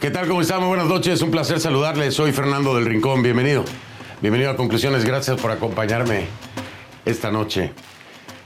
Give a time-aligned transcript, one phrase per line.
[0.00, 0.28] ¿Qué tal?
[0.28, 0.60] ¿Cómo están?
[0.60, 1.20] Muy buenas noches.
[1.22, 2.14] Un placer saludarles.
[2.14, 3.20] Soy Fernando del Rincón.
[3.20, 3.64] Bienvenido.
[4.22, 5.04] Bienvenido a Conclusiones.
[5.04, 6.28] Gracias por acompañarme
[7.04, 7.72] esta noche.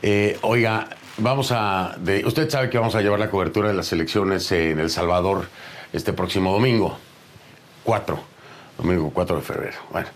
[0.01, 1.99] Eh, oiga, vamos a.
[2.25, 5.47] usted sabe que vamos a llevar la cobertura de las elecciones en El Salvador
[5.93, 6.97] este próximo domingo.
[7.85, 8.19] 4.
[8.79, 9.77] Domingo 4 de febrero.
[9.91, 10.09] Bueno.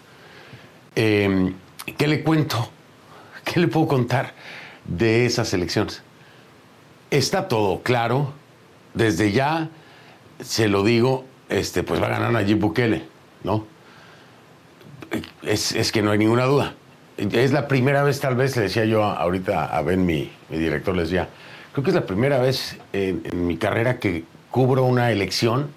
[0.95, 1.53] Eh,
[1.99, 2.71] ¿Qué le cuento?
[3.45, 4.33] ¿Qué le puedo contar
[4.87, 6.01] de esas elecciones?
[7.11, 8.33] Está todo claro.
[8.95, 9.69] Desde ya
[10.41, 13.05] se lo digo, este, pues va a ganar Nayib Bukele,
[13.45, 13.67] ¿no?
[15.43, 16.75] Es, es que no hay ninguna duda.
[17.17, 20.95] Es la primera vez, tal vez, le decía yo ahorita a Ben, mi, mi director,
[20.95, 21.29] les decía,
[21.73, 25.71] creo que es la primera vez en, en mi carrera que cubro una elección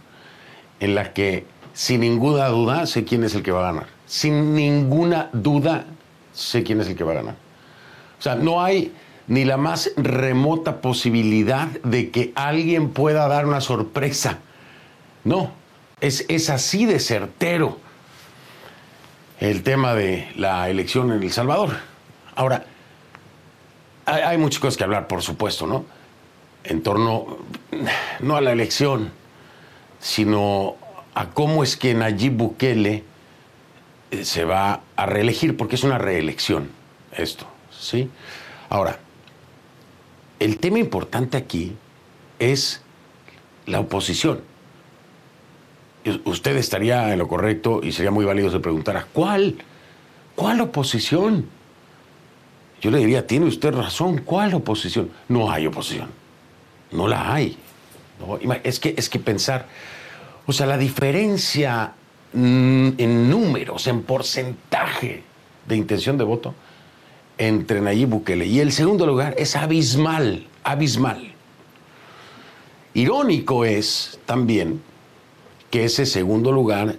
[0.79, 3.87] en la que, sin ninguna duda, sé quién es el que va a ganar.
[4.05, 5.85] Sin ninguna duda,
[6.33, 7.35] sé quién es el que va a ganar.
[8.17, 8.91] O sea, no hay
[9.27, 14.39] ni la más remota posibilidad de que alguien pueda dar una sorpresa.
[15.23, 15.51] No,
[16.01, 17.77] es, es así de certero
[19.39, 21.77] el tema de la elección en El Salvador.
[22.35, 22.65] Ahora,
[24.05, 25.85] hay, hay muchas cosas que hablar, por supuesto, ¿no?
[26.63, 27.37] En torno,
[28.19, 29.11] no a la elección,
[29.99, 30.75] sino
[31.13, 33.03] a cómo es que Nayib Bukele
[34.11, 36.69] eh, se va a reelegir, porque es una reelección
[37.11, 37.45] esto,
[37.77, 38.09] ¿sí?
[38.69, 38.99] Ahora,
[40.39, 41.75] el tema importante aquí
[42.39, 42.81] es
[43.65, 44.41] la oposición.
[46.25, 49.55] Usted estaría en lo correcto y sería muy válido si preguntara, ¿cuál?
[50.35, 51.45] ¿Cuál oposición?
[52.81, 55.11] Yo le diría, tiene usted razón, ¿cuál oposición?
[55.27, 56.09] No hay oposición,
[56.91, 57.57] no la hay.
[58.19, 59.67] No, es, que, es que pensar,
[60.45, 61.93] o sea, la diferencia
[62.33, 65.23] mm, en números, en porcentaje
[65.67, 66.53] de intención de voto
[67.37, 71.33] entre Nayib Bukele y el segundo lugar es abismal, abismal.
[72.93, 74.81] Irónico es también
[75.69, 76.95] que ese segundo lugar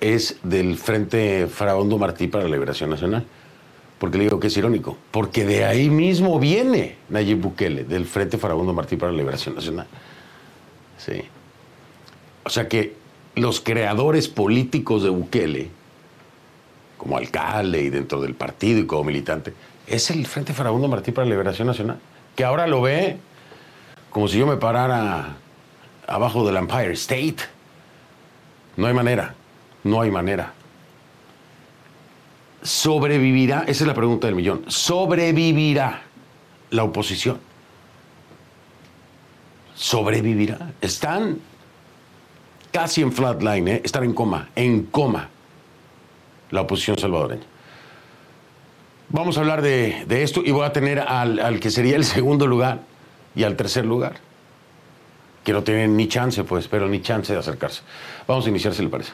[0.00, 3.24] es del Frente Farabundo Martí para la Liberación Nacional.
[3.98, 4.96] ¿Por qué le digo que es irónico?
[5.10, 9.86] Porque de ahí mismo viene Nayib Bukele, del Frente Farabundo Martí para la Liberación Nacional.
[10.96, 11.22] Sí.
[12.44, 12.96] O sea que
[13.34, 15.68] los creadores políticos de Bukele,
[16.96, 19.52] como alcalde y dentro del partido y como militante,
[19.86, 21.98] es el Frente Farabundo Martí para la Liberación Nacional,
[22.36, 23.18] que ahora lo ve
[24.10, 25.36] como si yo me parara
[26.06, 27.36] abajo del Empire State.
[28.76, 29.34] No hay manera,
[29.84, 30.52] no hay manera.
[32.62, 33.60] ¿Sobrevivirá?
[33.62, 34.64] Esa es la pregunta del millón.
[34.68, 36.02] ¿Sobrevivirá
[36.70, 37.38] la oposición?
[39.74, 40.72] ¿Sobrevivirá?
[40.80, 41.38] Están
[42.70, 43.80] casi en flatline, ¿eh?
[43.84, 45.28] están en coma, en coma
[46.50, 47.44] la oposición salvadoreña.
[49.08, 52.04] Vamos a hablar de, de esto y voy a tener al, al que sería el
[52.04, 52.80] segundo lugar
[53.34, 54.16] y al tercer lugar,
[55.44, 57.82] que no tienen ni chance, pues, pero ni chance de acercarse.
[58.26, 59.12] Vamos a iniciar, si le parece.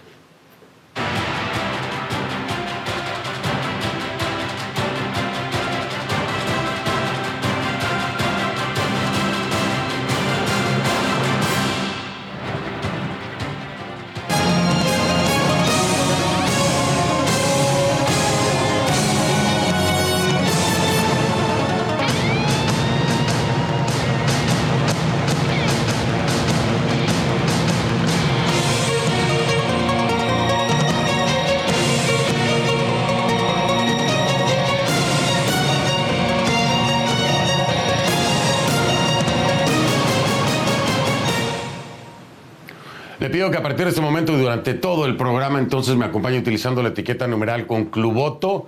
[43.87, 47.69] De este momento y durante todo el programa entonces me acompañe utilizando la etiqueta numeral
[47.69, 48.67] con Cluboto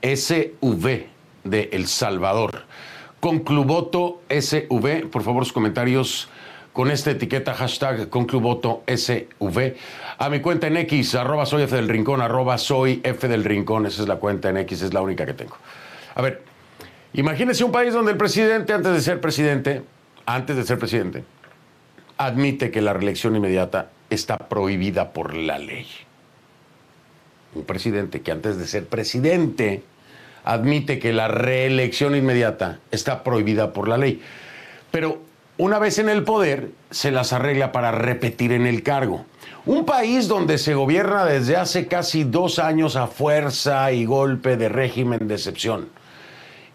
[0.00, 1.06] SV
[1.44, 2.64] de El Salvador.
[3.20, 6.30] Con Cluboto SV, por favor sus comentarios
[6.72, 9.76] con esta etiqueta hashtag concluboto SV
[10.16, 13.84] a mi cuenta en X, arroba soy F del Rincón, arroba soy F del Rincón,
[13.84, 15.58] esa es la cuenta en X, es la única que tengo.
[16.14, 16.42] A ver,
[17.12, 19.82] imagínese un país donde el presidente, antes de ser presidente,
[20.24, 21.24] antes de ser presidente,
[22.18, 25.86] admite que la reelección inmediata está prohibida por la ley.
[27.54, 29.82] Un presidente que antes de ser presidente
[30.44, 34.22] admite que la reelección inmediata está prohibida por la ley.
[34.90, 35.20] Pero
[35.58, 39.24] una vez en el poder, se las arregla para repetir en el cargo.
[39.64, 44.68] Un país donde se gobierna desde hace casi dos años a fuerza y golpe de
[44.68, 45.88] régimen de excepción.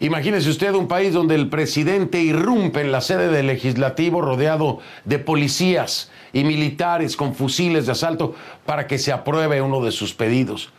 [0.02, 5.20] Imagínese usted un país donde el presidente irrumpe en la sede del legislativo rodeado de
[5.20, 8.34] policías y militares con fusiles de asalto
[8.66, 10.72] para que se apruebe uno de sus pedidos.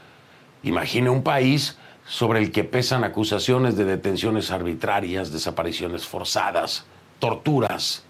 [0.64, 6.84] Imagine un país sobre el que pesan acusaciones de detenciones arbitrarias, desapariciones forzadas,
[7.20, 8.04] torturas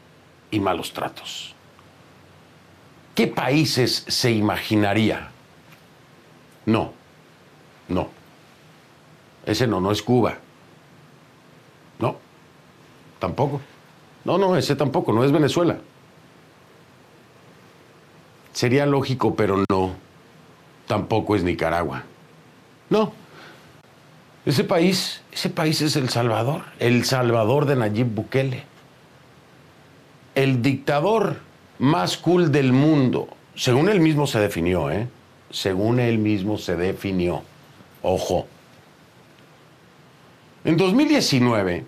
[0.50, 1.54] y malos tratos.
[3.14, 5.30] ¿Qué países se imaginaría?
[6.66, 6.92] No,
[7.88, 8.10] no.
[9.46, 10.40] Ese no, no es Cuba.
[13.24, 13.62] Tampoco.
[14.26, 15.78] No, no, ese tampoco, no es Venezuela.
[18.52, 19.94] Sería lógico, pero no.
[20.88, 22.04] Tampoco es Nicaragua.
[22.90, 23.14] No.
[24.46, 28.66] Ese país, ese país es El Salvador, El Salvador de Nayib Bukele
[30.36, 31.38] el dictador
[31.80, 35.08] más cool del mundo, según él mismo se definió, ¿eh?
[35.50, 37.44] Según él mismo se definió.
[38.02, 38.48] Ojo.
[40.66, 41.86] En 2019,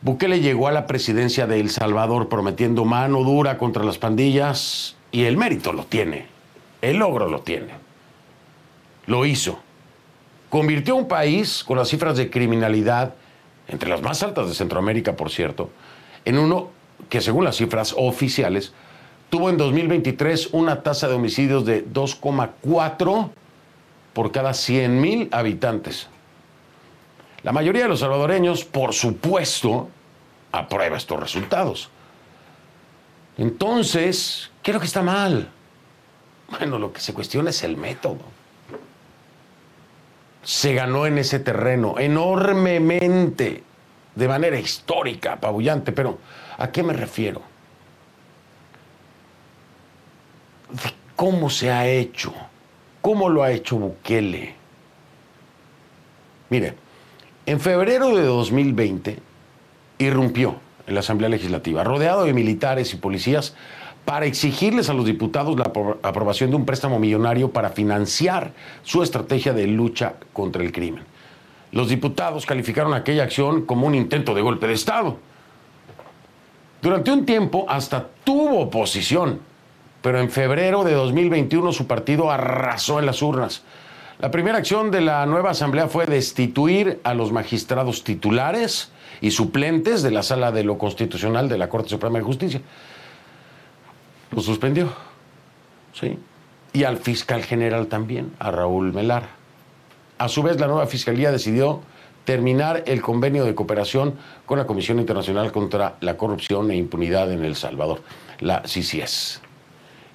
[0.00, 5.24] Bukele llegó a la presidencia de El Salvador prometiendo mano dura contra las pandillas y
[5.24, 6.26] el mérito lo tiene,
[6.82, 7.72] el logro lo tiene.
[9.06, 9.58] Lo hizo.
[10.50, 13.14] Convirtió un país con las cifras de criminalidad,
[13.66, 15.70] entre las más altas de Centroamérica, por cierto,
[16.24, 16.70] en uno
[17.08, 18.72] que según las cifras oficiales,
[19.30, 23.30] tuvo en 2023 una tasa de homicidios de 2,4
[24.12, 26.08] por cada 100 mil habitantes.
[27.42, 29.88] La mayoría de los salvadoreños, por supuesto,
[30.52, 31.88] aprueba estos resultados.
[33.36, 35.48] Entonces, ¿qué es lo que está mal?
[36.50, 38.22] Bueno, lo que se cuestiona es el método.
[40.42, 43.62] Se ganó en ese terreno enormemente,
[44.14, 46.18] de manera histórica, apabullante, pero
[46.58, 47.42] ¿A qué me refiero?
[51.16, 52.32] cómo se ha hecho,
[53.00, 54.54] cómo lo ha hecho Bukele.
[56.50, 56.74] Mire,
[57.48, 59.20] en febrero de 2020
[59.96, 60.56] irrumpió
[60.86, 63.54] en la Asamblea Legislativa, rodeado de militares y policías,
[64.04, 65.72] para exigirles a los diputados la
[66.02, 68.52] aprobación de un préstamo millonario para financiar
[68.82, 71.04] su estrategia de lucha contra el crimen.
[71.72, 75.16] Los diputados calificaron aquella acción como un intento de golpe de Estado.
[76.82, 79.40] Durante un tiempo hasta tuvo oposición,
[80.02, 83.62] pero en febrero de 2021 su partido arrasó en las urnas.
[84.18, 90.02] La primera acción de la nueva asamblea fue destituir a los magistrados titulares y suplentes
[90.02, 92.60] de la sala de lo constitucional de la Corte Suprema de Justicia.
[94.32, 94.92] Lo suspendió,
[95.92, 96.18] sí.
[96.72, 99.28] Y al fiscal general también, a Raúl Melara.
[100.18, 101.80] A su vez, la nueva fiscalía decidió
[102.24, 104.16] terminar el convenio de cooperación
[104.46, 108.02] con la Comisión Internacional contra la Corrupción e Impunidad en El Salvador,
[108.40, 109.47] la CCS.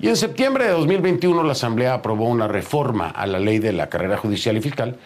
[0.03, 3.87] Y en septiembre de 2021 la Asamblea aprobó una reforma a la ley de la
[3.87, 4.97] carrera judicial y fiscal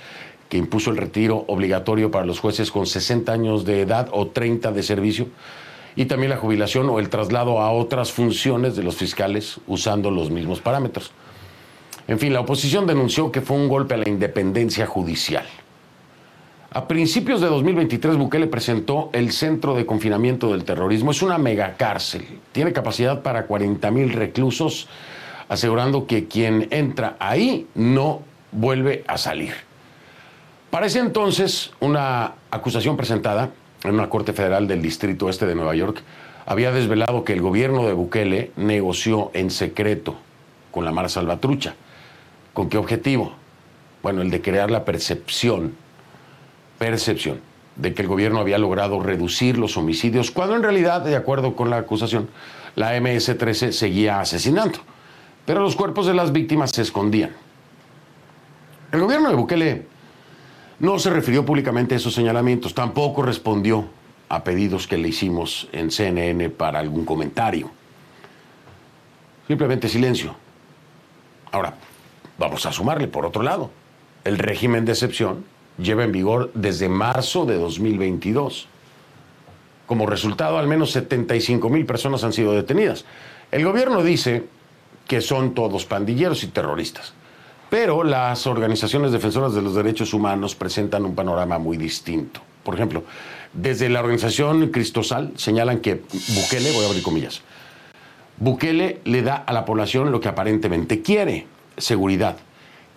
[0.50, 4.72] que impuso el retiro obligatorio para los jueces con 60 años de edad o 30
[4.72, 5.28] de servicio
[5.96, 10.32] y también la jubilación o el traslado a otras funciones de los fiscales usando los
[10.32, 11.12] mismos parámetros.
[12.08, 15.46] En fin, la oposición denunció que fue un golpe a la independencia judicial.
[16.78, 21.10] A principios de 2023, Bukele presentó el Centro de Confinamiento del Terrorismo.
[21.10, 22.24] Es una megacárcel.
[22.52, 24.88] Tiene capacidad para 40 mil reclusos,
[25.50, 29.54] asegurando que quien entra ahí no vuelve a salir.
[30.70, 33.50] Para ese entonces, una acusación presentada
[33.84, 36.04] en una corte federal del Distrito Este de Nueva York
[36.46, 40.16] había desvelado que el gobierno de Bukele negoció en secreto
[40.70, 41.74] con la Mara Salvatrucha.
[42.54, 43.34] ¿Con qué objetivo?
[44.04, 45.87] Bueno, el de crear la percepción
[46.78, 47.40] percepción
[47.76, 51.70] de que el gobierno había logrado reducir los homicidios, cuando en realidad, de acuerdo con
[51.70, 52.30] la acusación,
[52.76, 54.80] la MS-13 seguía asesinando.
[55.46, 57.32] Pero los cuerpos de las víctimas se escondían.
[58.92, 59.86] El gobierno de Bukele
[60.80, 63.86] no se refirió públicamente a esos señalamientos, tampoco respondió
[64.30, 67.70] a pedidos que le hicimos en CNN para algún comentario.
[69.48, 70.36] Simplemente silencio.
[71.52, 71.76] Ahora,
[72.38, 73.72] vamos a sumarle por otro lado.
[74.24, 75.46] El régimen de excepción
[75.78, 78.68] lleva en vigor desde marzo de 2022.
[79.86, 83.06] Como resultado, al menos 75 mil personas han sido detenidas.
[83.52, 84.44] El gobierno dice
[85.08, 87.14] que son todos pandilleros y terroristas.
[87.70, 92.42] Pero las organizaciones defensoras de los derechos humanos presentan un panorama muy distinto.
[92.64, 93.04] Por ejemplo,
[93.54, 96.02] desde la organización Cristosal señalan que
[96.36, 97.42] Bukele, voy a abrir comillas,
[98.38, 102.38] Bukele le da a la población lo que aparentemente quiere, seguridad,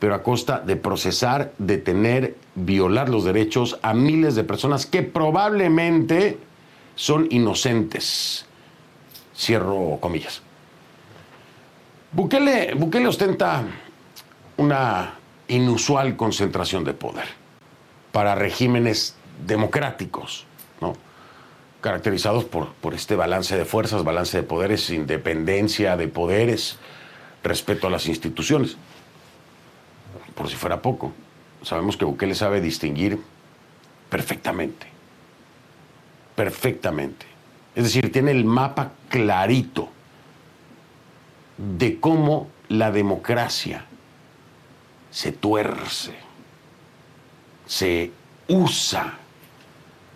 [0.01, 6.39] pero a costa de procesar, detener, violar los derechos a miles de personas que probablemente
[6.97, 8.47] son inocentes.
[9.37, 10.43] Cierro comillas.
[12.13, 13.63] Bukele, Bukele ostenta
[14.57, 15.15] una
[15.49, 17.27] inusual concentración de poder
[18.11, 19.17] para regímenes
[19.47, 20.47] democráticos,
[20.81, 20.95] ¿no?
[21.83, 26.79] caracterizados por, por este balance de fuerzas, balance de poderes, independencia de poderes,
[27.43, 28.77] respeto a las instituciones.
[30.41, 31.13] Por si fuera poco,
[31.63, 33.21] sabemos que Bukele sabe distinguir
[34.09, 34.87] perfectamente,
[36.35, 37.27] perfectamente.
[37.75, 39.91] Es decir, tiene el mapa clarito
[41.59, 43.85] de cómo la democracia
[45.11, 46.15] se tuerce,
[47.67, 48.11] se
[48.49, 49.19] usa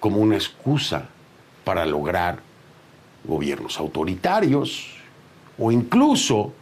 [0.01, 1.07] como una excusa
[1.65, 2.39] para lograr
[3.25, 4.89] gobiernos autoritarios
[5.59, 6.55] o incluso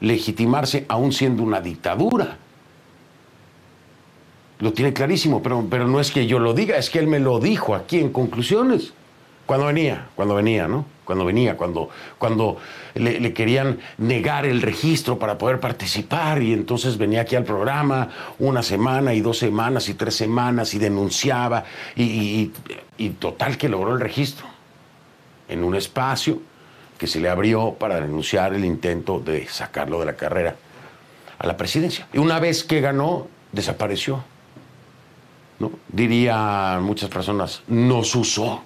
[0.00, 2.36] legitimarse aún siendo una dictadura.
[4.60, 7.20] Lo tiene clarísimo, pero, pero no es que yo lo diga, es que él me
[7.20, 8.92] lo dijo aquí en conclusiones.
[9.46, 10.84] Cuando venía, cuando venía, ¿no?
[11.04, 11.88] Cuando venía, cuando,
[12.18, 12.58] cuando
[12.94, 18.62] le, querían negar el registro para poder participar y entonces venía aquí al programa una
[18.62, 21.64] semana y dos semanas y tres semanas y denunciaba
[21.96, 22.52] y,
[22.98, 24.46] y total que logró el registro
[25.48, 26.42] en un espacio
[26.98, 30.56] que se le abrió para denunciar el intento de sacarlo de la carrera
[31.38, 32.08] a la presidencia.
[32.12, 34.24] Y una vez que ganó, desapareció.
[35.60, 35.70] ¿no?
[35.88, 38.62] Dirían muchas personas, nos usó.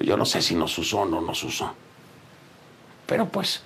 [0.00, 1.72] Yo no sé si nos usó o no nos usó.
[3.06, 3.62] Pero pues,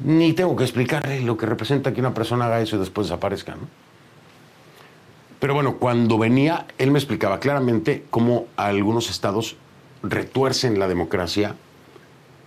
[0.00, 3.56] ni tengo que explicarle lo que representa que una persona haga eso y después desaparezca,
[3.56, 3.68] ¿no?
[5.38, 9.56] Pero bueno, cuando venía, él me explicaba claramente cómo algunos estados
[10.02, 11.56] retuercen la democracia,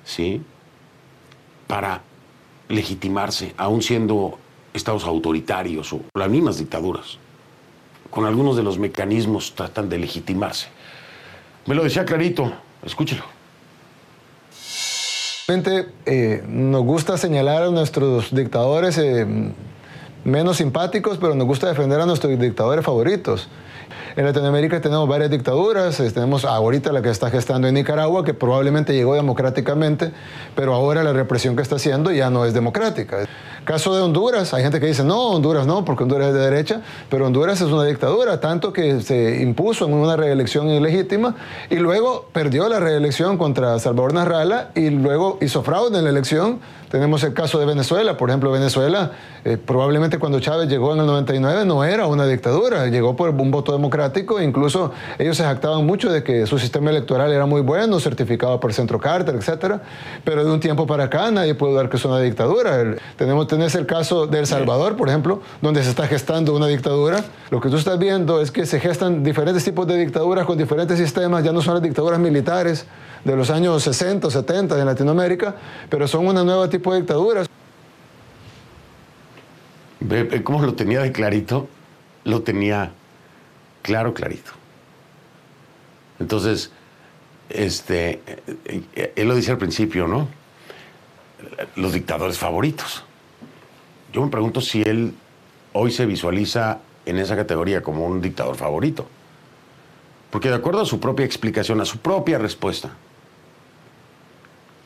[0.10, 0.42] ¿sí?
[1.68, 2.02] Para
[2.68, 4.38] legitimarse, aún siendo
[4.74, 7.18] estados autoritarios o las mismas dictaduras.
[8.10, 10.68] Con algunos de los mecanismos tratan de legitimarse.
[11.66, 12.52] Me lo decía clarito,
[12.84, 13.24] Escúchelo.
[16.06, 19.26] Eh, nos gusta señalar a nuestros dictadores eh,
[20.24, 23.50] menos simpáticos, pero nos gusta defender a nuestros dictadores favoritos.
[24.16, 28.94] En Latinoamérica tenemos varias dictaduras, tenemos ahorita la que está gestando en Nicaragua, que probablemente
[28.94, 30.12] llegó democráticamente,
[30.56, 33.28] pero ahora la represión que está haciendo ya no es democrática.
[33.66, 36.82] Caso de Honduras, hay gente que dice, no, Honduras no, porque Honduras es de derecha,
[37.10, 41.36] pero Honduras es una dictadura, tanto que se impuso en una reelección ilegítima
[41.70, 46.60] y luego perdió la reelección contra Salvador Narrala y luego hizo fraude en la elección
[46.90, 49.12] tenemos el caso de Venezuela, por ejemplo, Venezuela,
[49.46, 53.52] eh, probablemente cuando Chávez llegó en el 99 no era una dictadura, llegó por un
[53.52, 53.99] voto democrático,
[54.42, 58.74] incluso ellos se jactaban mucho de que su sistema electoral era muy bueno, certificado por
[58.74, 59.82] Centro Carter, etc.
[60.24, 62.96] Pero de un tiempo para acá nadie puede dudar que es una dictadura.
[63.18, 67.24] tenemos, tenés el caso de El Salvador, por ejemplo, donde se está gestando una dictadura.
[67.50, 70.98] Lo que tú estás viendo es que se gestan diferentes tipos de dictaduras con diferentes
[70.98, 72.86] sistemas, ya no son las dictaduras militares,
[73.24, 75.56] de los años 60 o 70 en Latinoamérica,
[75.90, 77.48] pero son una nueva tipo de dictaduras.
[80.44, 81.68] Cómo lo tenía de clarito,
[82.24, 82.94] lo tenía
[83.82, 84.52] claro, clarito.
[86.20, 86.72] Entonces,
[87.50, 88.22] este,
[89.16, 90.28] él lo dice al principio, ¿no?
[91.76, 93.04] Los dictadores favoritos.
[94.12, 95.14] Yo me pregunto si él
[95.74, 99.08] hoy se visualiza en esa categoría como un dictador favorito.
[100.30, 102.92] Porque de acuerdo a su propia explicación, a su propia respuesta,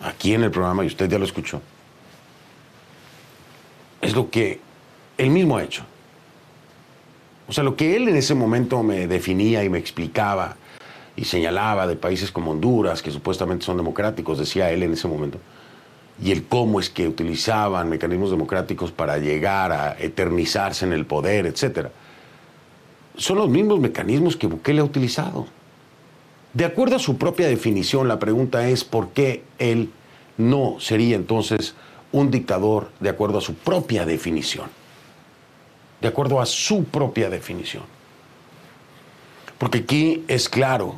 [0.01, 1.62] aquí en el programa, y usted ya lo escuchó,
[4.01, 4.59] es lo que
[5.17, 5.85] él mismo ha hecho.
[7.53, 10.55] O sea, lo que él en ese momento me definía y me explicaba
[11.15, 15.38] y señalaba de países como Honduras, que supuestamente son democráticos, decía él en ese momento,
[16.19, 21.45] y el cómo es que utilizaban mecanismos democráticos para llegar a eternizarse en el poder,
[21.45, 21.89] etc.
[23.17, 25.45] Son los mismos mecanismos que Bukele ha utilizado.
[26.55, 29.91] De acuerdo a su propia definición, la pregunta es por qué él
[30.39, 31.75] no sería entonces
[32.12, 34.82] un dictador de acuerdo a su propia definición.
[36.03, 37.83] De acuerdo a su propia definición.
[39.57, 40.95] Porque aquí es claro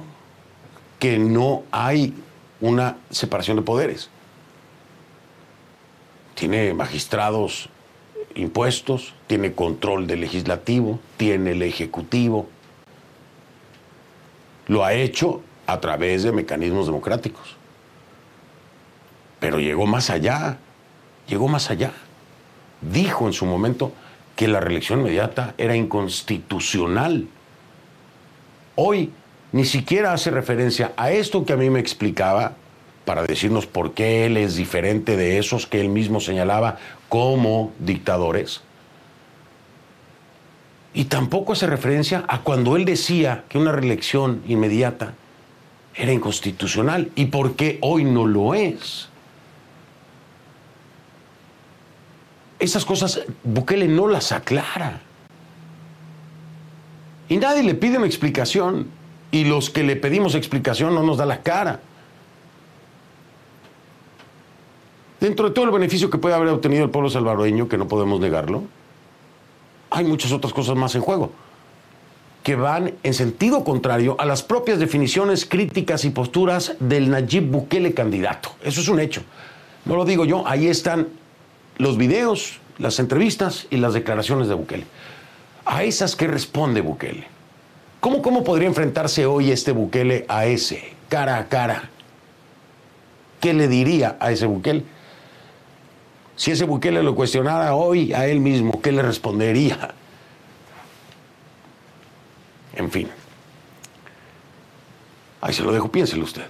[0.97, 2.15] que no hay
[2.59, 4.09] una separación de poderes.
[6.33, 7.69] tiene magistrados
[8.33, 12.50] impuestos, tiene control del legislativo, tiene el ejecutivo.
[14.65, 17.55] Lo ha hecho a través de mecanismos democráticos.
[19.39, 20.57] Pero llegó más allá,
[21.27, 21.93] llegó más allá.
[22.81, 23.93] Dijo en su momento
[24.35, 27.27] que la reelección inmediata era inconstitucional.
[28.75, 29.11] Hoy
[29.51, 32.53] ni siquiera hace referencia a esto que a mí me explicaba
[33.05, 36.77] para decirnos por qué él es diferente de esos que él mismo señalaba
[37.07, 38.61] como dictadores.
[40.93, 45.13] Y tampoco hace referencia a cuando él decía que una reelección inmediata
[45.93, 49.09] era inconstitucional y por qué hoy no lo es.
[52.65, 55.00] Esas cosas Bukele no las aclara.
[57.29, 58.88] Y nadie le pide una explicación.
[59.29, 61.79] Y los que le pedimos explicación no nos da la cara.
[65.19, 68.19] Dentro de todo el beneficio que puede haber obtenido el pueblo salvadoreño, que no podemos
[68.19, 68.63] negarlo,
[69.91, 71.31] hay muchas otras cosas más en juego,
[72.43, 77.93] que van en sentido contrario a las propias definiciones críticas y posturas del Nayib Bukele
[77.93, 78.55] candidato.
[78.63, 79.22] Eso es un hecho.
[79.86, 81.07] No lo digo yo, ahí están
[81.77, 84.86] los videos, las entrevistas y las declaraciones de Bukele.
[85.65, 87.27] ¿A esas qué responde Bukele?
[88.00, 91.89] ¿Cómo, ¿Cómo podría enfrentarse hoy este Bukele a ese, cara a cara?
[93.39, 94.84] ¿Qué le diría a ese Bukele?
[96.36, 99.94] Si ese Bukele lo cuestionara hoy a él mismo, ¿qué le respondería?
[102.75, 103.10] En fin.
[105.41, 106.46] Ahí se lo dejo, piénselo usted.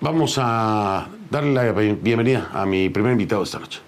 [0.00, 3.80] Vamos a darle la bienvenida a mi primer invitado esta noche.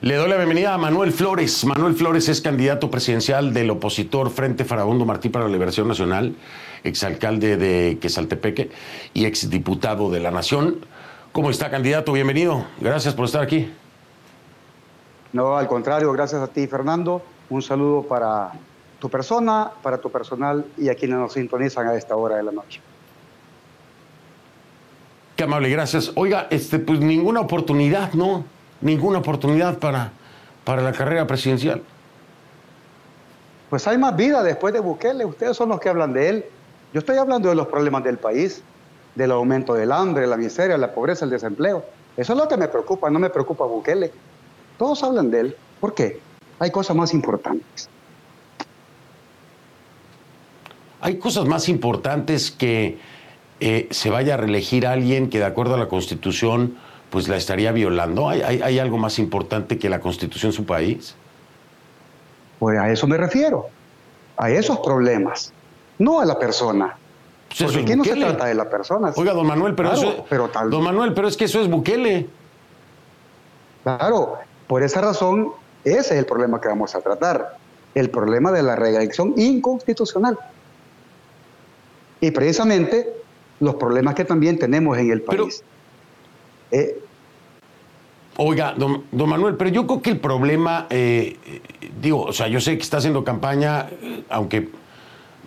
[0.00, 1.64] Le doy la bienvenida a Manuel Flores.
[1.64, 6.36] Manuel Flores es candidato presidencial del opositor Frente Farabundo Martí para la Liberación Nacional,
[6.84, 8.70] exalcalde de Quesaltepeque
[9.12, 10.86] y exdiputado de la Nación.
[11.32, 12.12] ¿Cómo está, candidato?
[12.12, 12.64] Bienvenido.
[12.80, 13.72] Gracias por estar aquí.
[15.32, 17.20] No, al contrario, gracias a ti, Fernando.
[17.50, 18.52] Un saludo para
[18.98, 22.52] tu persona, para tu personal y a quienes nos sintonizan a esta hora de la
[22.52, 22.80] noche.
[25.36, 26.12] Qué amable, gracias.
[26.16, 28.44] Oiga, este, pues ninguna oportunidad, ¿no?
[28.80, 30.12] ninguna oportunidad para,
[30.64, 31.82] para la carrera presidencial.
[33.70, 36.44] Pues hay más vida después de Bukele, ustedes son los que hablan de él.
[36.92, 38.62] Yo estoy hablando de los problemas del país,
[39.14, 41.84] del aumento del hambre, la miseria, la pobreza, el desempleo.
[42.16, 44.10] Eso es lo que me preocupa, no me preocupa Bukele.
[44.78, 45.56] Todos hablan de él.
[45.80, 46.20] ¿Por qué?
[46.58, 47.90] Hay cosas más importantes.
[51.00, 52.98] Hay cosas más importantes que
[53.60, 56.76] eh, se vaya a reelegir a alguien que de acuerdo a la Constitución
[57.10, 58.28] pues la estaría violando.
[58.28, 61.14] ¿Hay, algo más importante que la constitución de su país?
[62.58, 63.66] Pues a eso me refiero,
[64.36, 65.52] a esos problemas,
[65.98, 66.96] no a la persona.
[67.48, 69.12] Pues Porque aquí no se trata de la persona.
[69.16, 72.28] Oiga, don Manuel, pero, eso, pero don Manuel, pero es que eso es Bukele.
[73.84, 74.34] Claro,
[74.66, 75.52] por esa razón,
[75.84, 77.56] ese es el problema que vamos a tratar,
[77.94, 80.38] el problema de la reelección inconstitucional.
[82.20, 83.12] Y precisamente
[83.60, 85.62] los problemas que también tenemos en el país.
[86.70, 87.00] Eh,
[88.40, 91.36] Oiga, don, Manuel, pero yo creo que el problema, eh,
[92.00, 94.68] digo, o sea, yo sé que está haciendo campaña, eh, aunque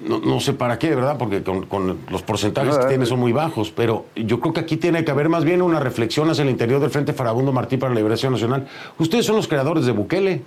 [0.02, 1.18] no, sé para qué, ¿verdad?
[1.18, 5.06] Porque con, los porcentajes que tiene son muy bajos, pero yo creo que aquí tiene
[5.06, 8.00] que haber más bien una reflexión hacia el interior del Frente Farabundo Martí para la
[8.00, 8.68] Liberación Nacional.
[8.98, 10.42] Ustedes son los creadores de Bukele.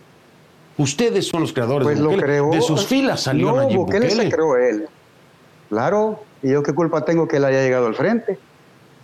[0.77, 2.21] Ustedes son los creadores pues de Bukele.
[2.21, 4.11] Lo creó, de sus filas salió no, Bukele.
[4.11, 4.87] se creó él.
[5.69, 8.39] Claro, y yo qué culpa tengo que él haya llegado al frente.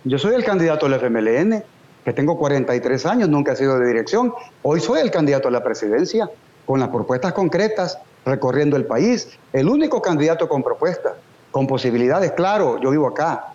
[0.03, 1.63] Yo soy el candidato del FMLN,
[2.03, 4.33] que tengo 43 años, nunca he sido de dirección.
[4.63, 6.29] Hoy soy el candidato a la presidencia,
[6.65, 9.29] con las propuestas concretas, recorriendo el país.
[9.53, 11.13] El único candidato con propuestas,
[11.51, 12.31] con posibilidades.
[12.31, 13.53] Claro, yo vivo acá,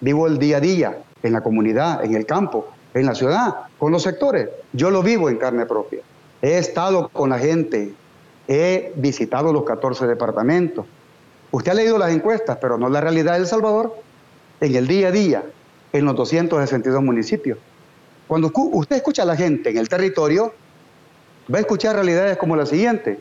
[0.00, 3.92] vivo el día a día, en la comunidad, en el campo, en la ciudad, con
[3.92, 4.48] los sectores.
[4.72, 6.00] Yo lo vivo en carne propia.
[6.42, 7.94] He estado con la gente,
[8.46, 10.86] he visitado los 14 departamentos.
[11.54, 13.94] Usted ha leído las encuestas, pero no la realidad de El Salvador.
[14.60, 15.44] En el día a día,
[15.92, 17.58] en los 262 municipios.
[18.26, 20.52] Cuando usted escucha a la gente en el territorio,
[21.52, 23.20] va a escuchar realidades como la siguiente.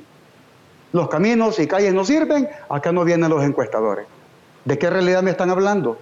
[0.93, 4.07] Los caminos y calles no sirven, acá no vienen los encuestadores.
[4.65, 5.99] ¿De qué realidad me están hablando?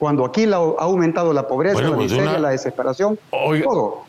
[0.00, 4.02] Cuando aquí ha aumentado la pobreza, la pues miseria, la desesperación, todo.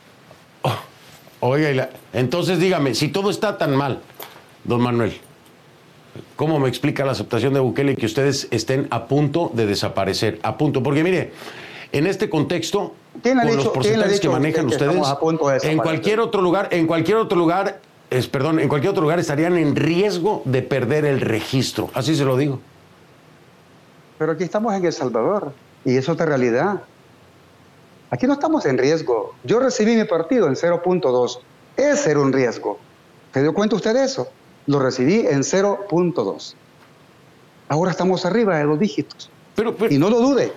[0.63, 4.01] Oh, oiga, entonces dígame, si todo está tan mal,
[4.63, 5.21] don Manuel,
[6.35, 10.39] ¿cómo me explica la aceptación de Bukele que ustedes estén a punto de desaparecer?
[10.43, 11.31] A punto, porque mire,
[11.91, 14.95] en este contexto, con los porcentajes que manejan ustedes,
[15.63, 19.57] en cualquier otro lugar, en cualquier otro lugar, es, perdón, en cualquier otro lugar estarían
[19.57, 21.89] en riesgo de perder el registro.
[21.93, 22.59] Así se lo digo.
[24.17, 25.53] pero aquí estamos en El Salvador
[25.85, 26.83] y es otra realidad.
[28.09, 29.33] Aquí no estamos en riesgo.
[29.43, 31.39] Yo recibí mi partido en 0.2.
[31.75, 32.77] Ese era un riesgo.
[33.33, 34.27] ¿Se dio cuenta usted de eso?
[34.67, 36.55] Lo recibí en 0.2.
[37.69, 39.29] Ahora estamos arriba de los dígitos.
[39.55, 40.51] Pero, y no lo dude.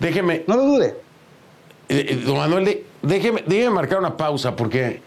[0.00, 0.44] Déjeme.
[0.46, 0.96] No lo dude.
[1.88, 5.02] Eh, eh, don Manuel, déjeme, déjeme marcar una pausa porque,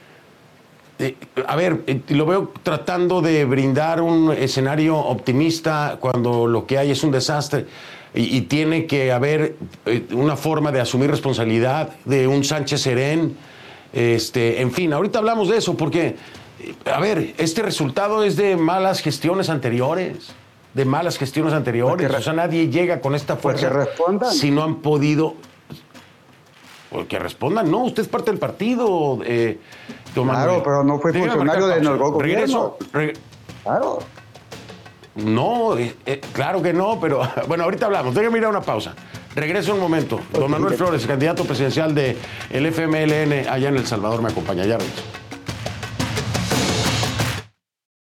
[0.99, 1.15] eh,
[1.47, 7.03] a ver, lo veo tratando de brindar un escenario optimista cuando lo que hay es
[7.03, 7.65] un desastre
[8.13, 9.55] y, tiene que haber
[10.11, 13.35] una forma de asumir responsabilidad de un Sánchez Serén.
[13.93, 16.15] Este, en fin, ahorita hablamos de eso porque,
[16.85, 20.33] a ver, este resultado es de malas gestiones anteriores
[20.77, 22.13] de malas gestiones anteriores.
[22.13, 23.87] O sea, nadie llega con esta fuerza.
[24.31, 25.33] Si no han podido
[26.89, 29.19] pues que respondan, no, usted es parte del partido.
[29.25, 29.59] Eh,
[30.13, 32.77] claro, pero no fue funcionario de nuevo Regreso.
[33.63, 33.99] claro.
[35.15, 38.13] No, eh, eh, claro que no, pero bueno, ahorita hablamos.
[38.13, 38.93] Déjame ir a una pausa.
[39.35, 40.19] Regreso un momento.
[40.31, 42.17] Don Manuel Flores, candidato presidencial del
[42.51, 44.63] el FMLN allá en El Salvador, me acompaña.
[44.65, 45.03] Ya regreso.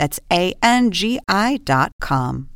[0.00, 2.46] That's A N G I.com.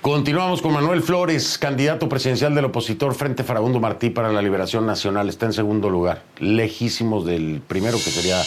[0.00, 5.28] Continuamos con Manuel Flores, candidato presidencial del opositor Frente Farabundo Martí para la Liberación Nacional.
[5.28, 8.40] Está en segundo lugar, lejísimos del primero que sería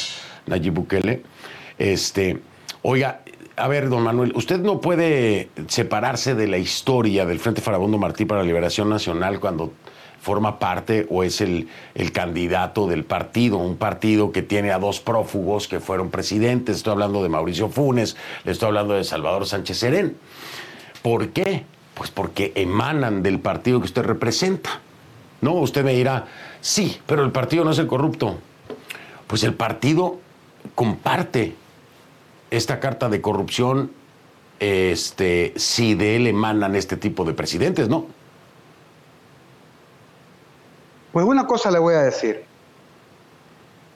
[0.45, 1.23] Nayib Bukele.
[1.78, 2.41] Este,
[2.84, 3.21] oiga,
[3.58, 8.23] a ver, don Manuel, usted no puede separarse de la historia del Frente Farabundo Martí
[8.23, 9.73] para la Liberación Nacional cuando
[10.25, 14.99] forma parte o es el, el, candidato del partido, un partido que tiene a dos
[14.99, 16.77] prófugos que fueron presidentes.
[16.77, 20.17] Estoy hablando de Mauricio Funes, le estoy hablando de Salvador Sánchez Serén.
[21.03, 21.65] ¿Por qué?
[21.93, 24.81] Pues porque emanan del partido que usted representa.
[25.41, 26.25] No, usted me dirá,
[26.59, 28.39] sí, pero el partido no es el corrupto.
[29.27, 30.17] Pues el partido
[30.73, 31.53] comparte
[32.49, 33.91] esta carta de corrupción
[34.59, 38.07] este, si de él emanan este tipo de presidentes, ¿no?
[41.15, 42.43] Pues una cosa le voy a decir.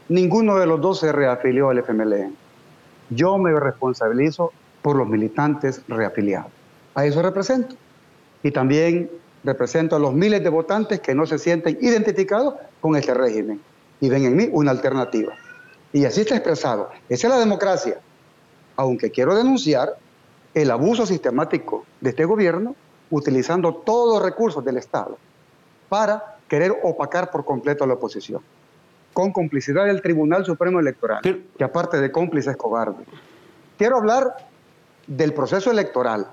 [0.07, 2.33] Ninguno de los dos se reafilió al FMLN.
[3.09, 6.49] Yo me responsabilizo por los militantes reafiliados.
[6.95, 7.75] A eso represento.
[8.41, 9.11] Y también
[9.43, 13.59] represento a los miles de votantes que no se sienten identificados con este régimen
[13.99, 15.33] y ven en mí una alternativa.
[15.91, 16.89] Y así está expresado.
[17.09, 17.99] Esa es la democracia.
[18.77, 19.97] Aunque quiero denunciar
[20.53, 22.77] el abuso sistemático de este gobierno
[23.09, 25.17] utilizando todos los recursos del Estado
[25.89, 28.41] para querer opacar por completo a la oposición,
[29.13, 33.05] con complicidad del Tribunal Supremo Electoral, que aparte de cómplice es cobarde.
[33.77, 34.35] Quiero hablar
[35.07, 36.27] del proceso electoral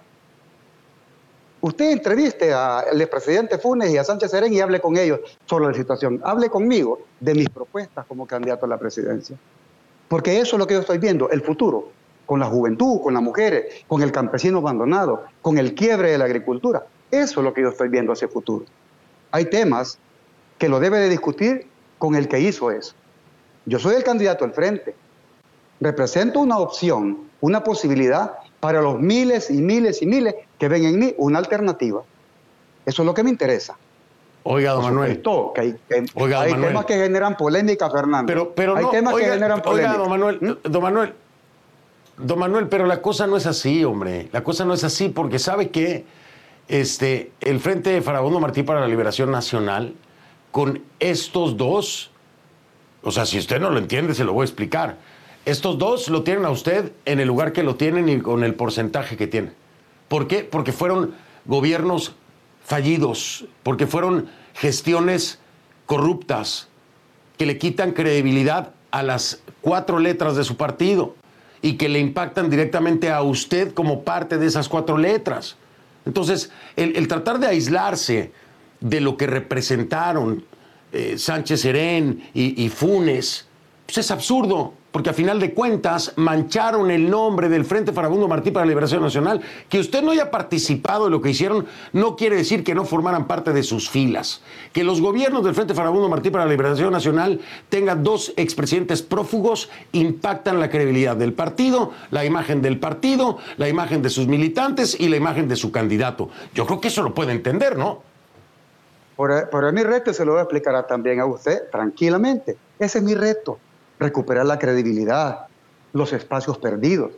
[1.67, 5.75] Usted entreviste al expresidente Funes y a Sánchez Serén y hable con ellos sobre la
[5.75, 6.21] situación.
[6.23, 9.37] Hable conmigo de mis propuestas como candidato a la presidencia.
[10.07, 11.89] Porque eso es lo que yo estoy viendo, el futuro,
[12.25, 16.27] con la juventud, con las mujeres, con el campesino abandonado, con el quiebre de la
[16.27, 16.87] agricultura.
[17.11, 18.65] Eso es lo que yo estoy viendo hacia el futuro.
[19.33, 19.99] Hay temas
[20.59, 21.67] que lo debe de discutir
[21.99, 22.95] con el que hizo eso.
[23.65, 24.95] Yo soy el candidato al frente.
[25.81, 30.99] Represento una opción, una posibilidad para los miles y miles y miles que ven en
[30.99, 32.03] mí una alternativa.
[32.87, 33.77] Eso es lo que me interesa.
[34.45, 35.21] Oiga, don Manuel.
[35.55, 38.27] que hay, temas que generan polémica, Fernando.
[38.29, 39.93] Pero, pero hay temas que generan polémica.
[39.93, 40.71] Oiga, don Manuel, ¿Mm?
[40.71, 41.15] don Manuel,
[42.17, 44.29] don Manuel, pero la cosa no es así, hombre.
[44.33, 46.05] La cosa no es así porque sabe que
[46.69, 49.95] este, el Frente de Farabundo Martí para la Liberación Nacional,
[50.57, 52.11] con estos dos,
[53.03, 54.97] o sea, si usted no lo entiende, se lo voy a explicar
[55.47, 58.55] estos dos lo tienen a usted en el lugar que lo tienen y con el
[58.55, 59.55] porcentaje que tienen.
[60.09, 60.43] ¿Por qué?
[60.43, 61.15] Porque fueron
[61.45, 62.17] gobiernos
[62.65, 65.39] fallidos, porque fueron gestiones
[65.87, 66.67] corruptas
[67.39, 71.15] que le quitan credibilidad a las cuatro letras de su partido
[71.63, 75.55] y que le impactan directamente a usted como parte de esas cuatro letras.
[76.07, 78.33] Entonces, el, tratar de aislarse
[78.81, 80.45] de lo que representaron
[80.93, 83.47] eh, Sánchez Serén y, Funes,
[83.85, 88.51] pues es absurdo porque a final de cuentas mancharon el nombre del Frente Farabundo Martí
[88.51, 89.43] para la Liberación Nacional.
[89.69, 93.27] Que usted no haya participado en lo que hicieron no quiere decir que no formaran
[93.27, 94.41] parte de sus filas.
[94.73, 99.69] Que los gobiernos del Frente Farabundo Martí para la Liberación Nacional tengan dos expresidentes prófugos
[99.93, 105.11] impactan la credibilidad del partido, la imagen del partido, la imagen de sus militantes y
[105.11, 106.31] la imagen de su candidato.
[106.55, 108.16] Yo creo que eso lo puede entender, ¿no?
[109.17, 112.57] Por, por mi reto se lo voy también a usted tranquilamente.
[112.79, 113.59] Ese es mi reto,
[113.99, 115.47] recuperar la credibilidad,
[115.93, 117.13] los espacios perdidos.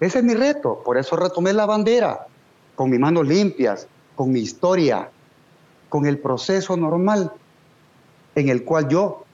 [0.00, 2.26] Ese es mi reto, por eso retomé la bandera,
[2.74, 3.86] con mis manos limpias,
[4.16, 5.10] con mi historia,
[5.88, 7.30] con el proceso normal
[8.34, 9.24] en el cual yo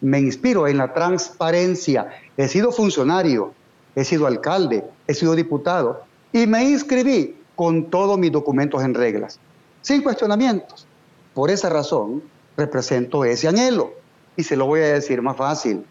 [0.00, 2.08] me inspiro en la transparencia.
[2.36, 3.54] He sido funcionario,
[3.94, 9.38] he sido alcalde, he sido diputado y me inscribí con todos mis documentos en reglas,
[9.80, 10.87] sin cuestionamientos.
[11.38, 12.24] Por esa razón,
[12.56, 13.92] represento ese anhelo.
[14.36, 15.86] Y se lo voy a decir más fácil.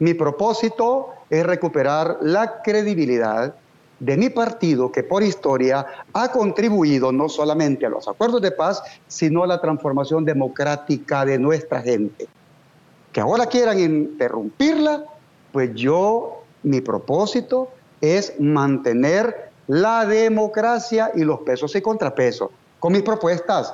[0.00, 3.54] Mi propósito es recuperar la credibilidad
[4.00, 8.82] de mi partido que por historia ha contribuido no solamente a los acuerdos de paz,
[9.08, 12.28] sino a la transformación democrática de nuestra gente.
[13.14, 15.06] Que ahora quieran interrumpirla,
[15.52, 17.70] pues yo, mi propósito
[18.02, 23.72] es mantener la democracia y los pesos y contrapesos con mis propuestas.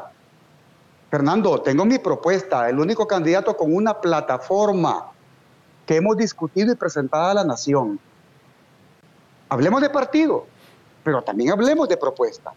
[1.12, 5.12] Fernando, tengo mi propuesta, el único candidato con una plataforma
[5.85, 8.01] que hemos discutido y presentado a la nación.
[9.51, 10.46] Hablemos de partido,
[11.05, 12.55] pero también hablemos de propuesta.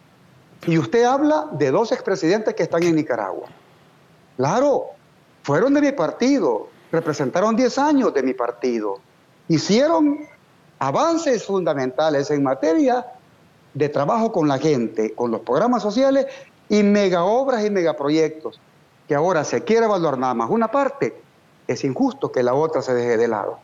[0.66, 3.50] Y usted habla de dos expresidentes que están en Nicaragua.
[4.38, 4.86] Claro,
[5.44, 9.02] fueron de mi partido, representaron 10 años de mi partido,
[9.50, 10.20] hicieron
[10.80, 13.06] avances fundamentales en materia
[13.74, 16.28] de trabajo con la gente, con los programas sociales
[16.70, 18.60] y mega obras y megaproyectos,
[19.08, 21.16] que ahora se quiere evaluar nada más una parte,
[21.68, 23.60] es injusto que la otra se deje de lado.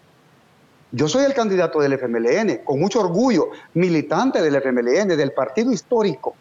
[0.92, 6.36] Yo soy el candidato del FMLN, con mucho orgullo, militante del FMLN, del partido histórico,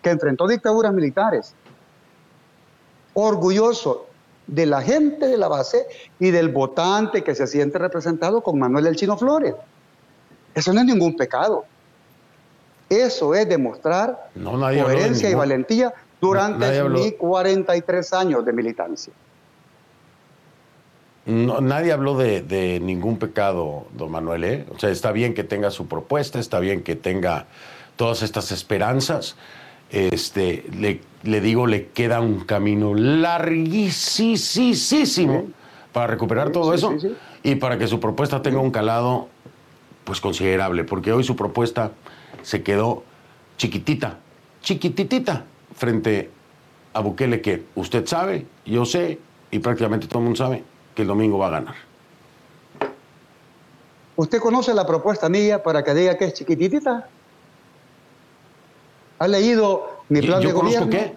[0.00, 1.54] que enfrentó dictaduras militares.
[3.14, 4.06] Orgulloso
[4.46, 5.86] de la gente de la base
[6.20, 9.54] y del votante que se siente representado con Manuel El Chino Flores.
[10.54, 11.64] Eso no es ningún pecado.
[12.88, 19.12] Eso es demostrar coherencia y valentía durante mis 43 años de militancia.
[21.26, 24.44] nadie habló de, ningún pecado, don Manuel.
[24.44, 24.66] ¿eh?
[24.74, 27.46] O sea, está bien que tenga su propuesta, está bien que tenga
[27.96, 29.36] todas estas esperanzas.
[29.90, 31.00] Este, le,
[31.40, 33.98] digo, le queda un camino larguísimo
[35.92, 36.94] para recuperar todo eso
[37.42, 39.28] y para que su propuesta tenga un calado
[40.04, 41.92] pues considerable, porque hoy su propuesta
[42.48, 43.02] se quedó
[43.58, 44.20] chiquitita,
[44.62, 46.30] chiquititita frente
[46.94, 49.18] a Bukele que usted sabe, yo sé
[49.50, 51.74] y prácticamente todo el mundo sabe que el domingo va a ganar.
[54.16, 57.10] ¿Usted conoce la propuesta mía para que diga que es chiquititita?
[59.18, 60.88] ¿Ha leído mi plan de gobierno?
[60.88, 61.16] qué?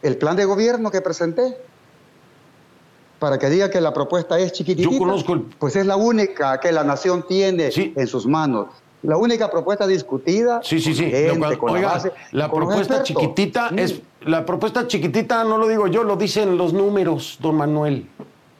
[0.00, 1.58] El plan de gobierno que presenté
[3.18, 4.90] para que diga que la propuesta es chiquitita.
[4.90, 8.68] Yo conozco Pues es la única que la nación tiene en sus manos
[9.06, 10.60] la única propuesta discutida.
[10.62, 11.04] Sí, sí, sí.
[11.60, 14.00] oiga, la, propuesta chiquitita es.
[14.22, 18.08] La propuesta chiquitita no lo digo yo, lo dicen los números, don Manuel.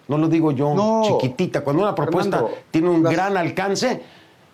[0.06, 1.02] No lo digo yo.
[1.04, 1.62] chiquitita.
[1.62, 4.02] Cuando una propuesta tiene un gran alcance,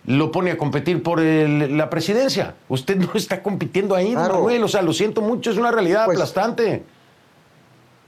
[0.06, 2.54] lo pone a competir por la presidencia.
[2.70, 4.64] Usted no está compitiendo ahí, don Manuel.
[4.64, 6.84] O sea, lo siento mucho, es una realidad pues, aplastante.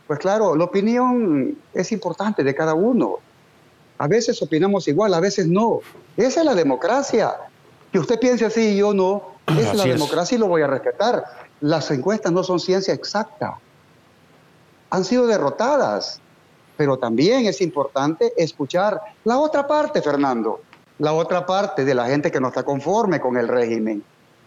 [0.06, 3.18] Pues claro, la opinión es importante de cada uno.
[3.98, 5.80] A veces opinamos igual, a veces no.
[6.16, 7.34] Esa es la democracia.
[7.94, 11.22] Que usted piense así y yo no, es la democracia y lo voy a respetar.
[11.60, 13.56] Las encuestas no son ciencia exacta.
[14.90, 16.20] Han sido derrotadas,
[16.76, 20.60] pero también es importante escuchar la otra parte, Fernando,
[20.98, 24.02] la otra parte de la gente que no está conforme con el régimen.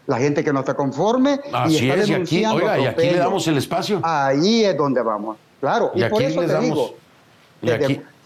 [0.07, 2.65] La gente que no está conforme y está denunciando.
[2.65, 4.01] Y aquí, y aquí le damos el espacio.
[4.03, 5.37] Ahí es donde vamos.
[5.61, 6.95] Claro, y, por eso te digo,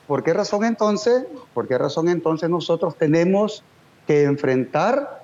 [0.08, 1.26] ¿por qué razón entonces?
[1.54, 3.64] ¿Por qué razón entonces nosotros tenemos
[4.12, 5.24] que enfrentar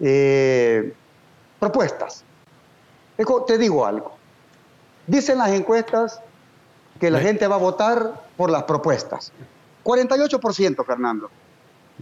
[0.00, 0.92] eh,
[1.60, 2.24] propuestas.
[3.46, 4.16] Te digo algo.
[5.06, 6.20] Dicen las encuestas
[6.98, 9.32] que la gente va a votar por las propuestas.
[9.84, 11.30] 48%, Fernando.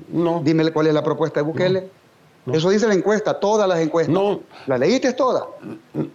[0.09, 0.41] No.
[0.43, 1.91] Dime cuál es la propuesta de Bukele.
[2.51, 4.15] Eso dice la encuesta, todas las encuestas.
[4.15, 4.41] No.
[4.67, 5.45] ¿La leíste todas?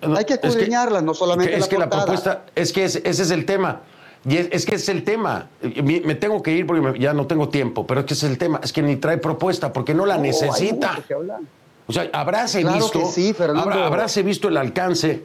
[0.01, 3.81] Hay que escudriñarlas, no solamente es que, la, propuesta, es que ese es el tema.
[4.27, 5.49] Y es, que es el tema.
[5.61, 8.59] Me tengo que ir porque ya no tengo tiempo, pero es que es el tema.
[8.63, 10.99] Es que ni trae propuesta porque no la necesita.
[11.87, 13.05] O sea, habráse visto.
[13.11, 15.23] Sí, habráse visto el alcance.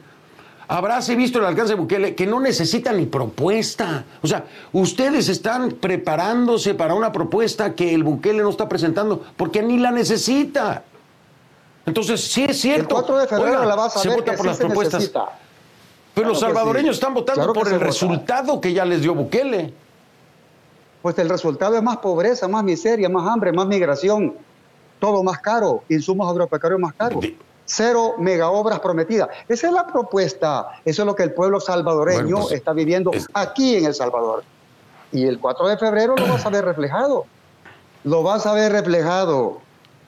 [0.67, 4.05] habráse visto el alcance de Bukele que no necesita ni propuesta.
[4.21, 9.63] O sea, ustedes están preparándose para una propuesta que el Bukele no está presentando porque
[9.63, 10.83] ni la necesita.
[11.87, 12.81] Entonces, sí es cierto.
[12.99, 14.65] El 4 de febrero la vas a se ver vota que por sí las se
[14.65, 14.99] propuestas.
[15.01, 15.40] necesita.
[16.13, 16.99] Pero los Claro salvadoreños sí.
[16.99, 17.85] están votando Claro por el vota.
[17.85, 19.73] resultado que ya les dio Bukele.
[21.01, 24.35] Pues el resultado es más pobreza, más miseria, más hambre, más migración,
[24.99, 27.21] todo más caro, insumos agropecuarios más caros.
[27.21, 29.29] Di- Cero megaobras prometidas.
[29.47, 30.67] Esa es la propuesta.
[30.83, 33.93] Eso es lo que el pueblo salvadoreño Bueno, pues, está viviendo es- aquí en El
[33.93, 34.43] Salvador.
[35.13, 37.25] Y el 4 de febrero lo vas a ver reflejado.
[38.03, 39.59] Lo vas a ver reflejado.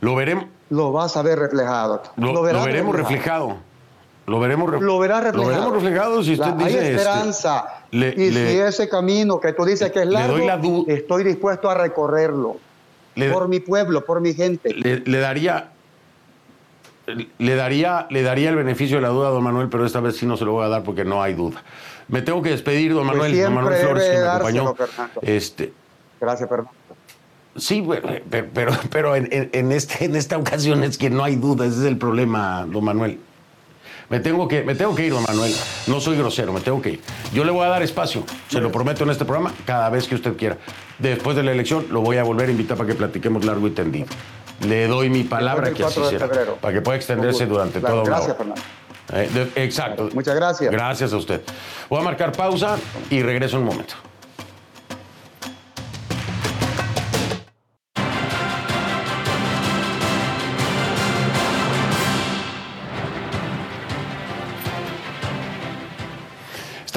[0.01, 2.01] Lo veremos, Lo vas a ver reflejado.
[2.17, 3.57] lo, veremos reflejado.
[4.25, 5.43] Lo veremos, re- Lo verás reflejado.
[5.43, 6.69] Lo veremos reflejado si usted La- dice.
[6.69, 7.65] Hay este, esperanza.
[7.91, 11.69] le- y le- si ese camino que tú dices que es largo, la estoy dispuesto
[11.69, 12.57] a recorrerlo.
[13.15, 14.73] le- por mi pueblo, por mi gente.
[14.73, 15.69] le, daría
[17.37, 20.15] le daría le daría el beneficio de la duda a don Manuel, pero esta vez
[20.15, 21.61] sí no se lo voy a dar porque no hay duda.
[22.07, 24.73] Me tengo que despedir, don Pues Manuel, don Manuel Flores, que me acompañó.
[24.75, 25.19] Fernando.
[25.21, 25.73] Este,
[26.21, 26.69] Gracias, perdón.
[27.57, 28.07] sí, bueno,
[28.53, 31.85] pero, pero, en- en este, en esta ocasión es que no hay duda, ese es
[31.85, 33.19] el problema, don Manuel.
[34.13, 35.51] Me tengo, que, me tengo que ir, don Manuel.
[35.87, 37.01] No soy grosero, me tengo que ir.
[37.33, 40.13] Yo le voy a dar espacio, se lo prometo en este programa, cada vez que
[40.13, 40.59] usted quiera.
[40.99, 43.71] Después de la elección lo voy a volver a invitar para que platiquemos largo y
[43.71, 44.05] tendido.
[44.67, 46.57] Le doy mi palabra que así 4 de será, febrero.
[46.61, 48.55] para que pueda extenderse durante Claro, toda una gracias, hora.
[49.09, 49.33] Fernando.
[49.35, 50.09] Eh, de- exacto.
[50.13, 50.71] Muchas gracias.
[50.71, 51.41] Gracias a usted.
[51.89, 52.77] Voy a marcar pausa
[53.09, 53.95] y regreso en un momento.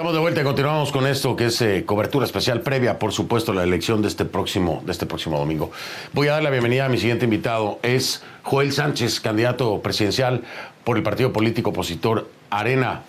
[0.07, 3.51] Estamos de vuelta y continuamos con esto que es eh, cobertura especial previa, por supuesto,
[3.51, 5.73] a la elección de este próximo de este próximo domingo.
[6.12, 10.45] Voy a dar la bienvenida a mi siguiente invitado, es Joel Sánchez, candidato presidencial
[10.85, 13.03] por el partido político opositor Arena.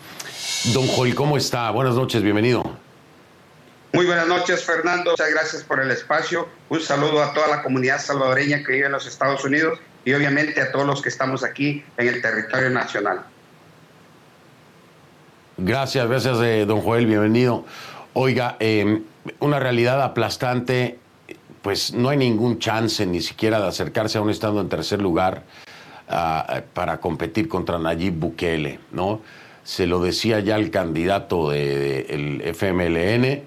[0.74, 1.70] Don Joel, ¿cómo está?
[1.70, 2.64] Buenas noches, bienvenido.
[3.94, 5.12] Muy buenas noches, Fernando.
[5.12, 6.50] Muchas gracias por el espacio.
[6.70, 10.60] Un saludo a toda la comunidad salvadoreña que vive en los Estados Unidos y obviamente
[10.64, 13.24] a todos los que estamos aquí en el territorio nacional.
[15.60, 17.66] Gracias, gracias, eh, don Joel, bienvenido.
[18.14, 19.02] Oiga, eh,
[19.40, 21.00] una realidad aplastante,
[21.64, 25.46] pues no hay ningún chance ni siquiera de acercarse aún estando en tercer lugar
[26.10, 29.22] ah, para competir contra Nayib Bukele, ¿no?
[29.64, 33.42] Se lo decía ya el candidato del FMLN,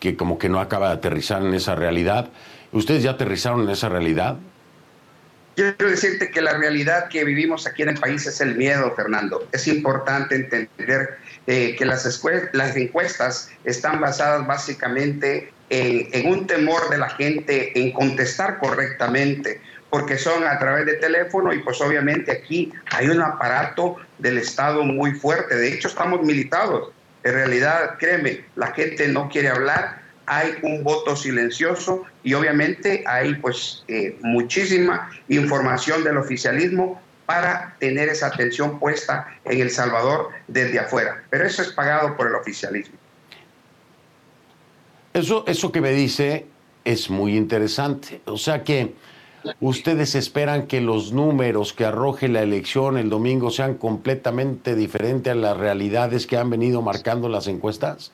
[0.00, 2.30] que como que no acaba de aterrizar en esa realidad.
[2.72, 4.38] ¿Ustedes ya aterrizaron en esa realidad?
[5.54, 9.46] Quiero decirte que la realidad que vivimos aquí en el país es el miedo, Fernando.
[9.52, 16.90] Es importante entender eh, que las, las encuestas están basadas básicamente en, en un temor
[16.90, 22.32] de la gente en contestar correctamente, porque son a través de teléfono y pues obviamente
[22.32, 25.54] aquí hay un aparato del Estado muy fuerte.
[25.54, 26.90] De hecho, estamos militados.
[27.22, 33.34] En realidad, créeme, la gente no quiere hablar, hay un voto silencioso y obviamente hay
[33.34, 40.78] pues eh, muchísima información del oficialismo para tener esa atención puesta en El Salvador desde
[40.78, 41.22] afuera.
[41.30, 42.96] Pero eso es pagado por el oficialismo.
[45.12, 46.46] Eso, eso que me dice
[46.84, 48.20] es muy interesante.
[48.26, 48.94] O sea que
[49.60, 55.36] ustedes esperan que los números que arroje la elección el domingo sean completamente diferentes a
[55.36, 58.12] las realidades que han venido marcando las encuestas.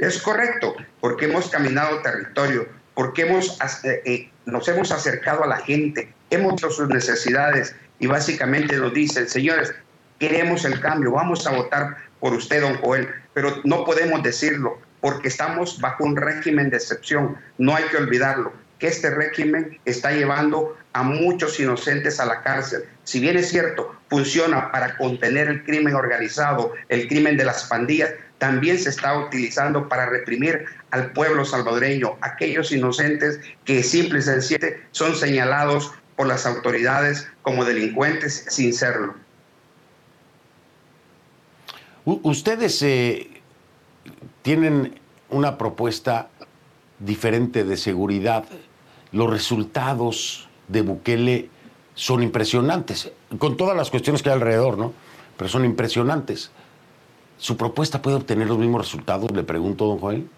[0.00, 5.58] Es correcto, porque hemos caminado territorio, porque hemos, eh, eh, nos hemos acercado a la
[5.58, 9.74] gente, hemos visto sus necesidades y básicamente nos dicen, señores,
[10.18, 15.28] queremos el cambio, vamos a votar por usted, don Joel, pero no podemos decirlo porque
[15.28, 17.36] estamos bajo un régimen de excepción.
[17.58, 22.84] No hay que olvidarlo, que este régimen está llevando a muchos inocentes a la cárcel.
[23.04, 28.12] Si bien es cierto, funciona para contener el crimen organizado, el crimen de las pandillas,
[28.40, 34.82] también se está utilizando para reprimir al pueblo salvadoreño, aquellos inocentes que simple y sencillamente
[34.92, 39.14] son señalados por las autoridades como delincuentes sin serlo.
[42.06, 43.42] Ustedes eh,
[44.40, 44.98] tienen
[45.28, 46.30] una propuesta
[46.98, 48.44] diferente de seguridad.
[49.12, 51.50] Los resultados de Bukele
[51.94, 54.94] son impresionantes, con todas las cuestiones que hay alrededor, ¿no?
[55.36, 56.50] Pero son impresionantes.
[57.40, 59.30] ¿Su propuesta puede obtener los mismos resultados?
[59.30, 60.28] Le pregunto, don Joel.